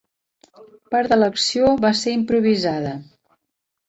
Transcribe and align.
Part 0.95 1.11
de 1.11 1.17
l'acció 1.23 1.67
va 1.83 1.91
ser 1.99 2.13
improvisada. 2.21 2.95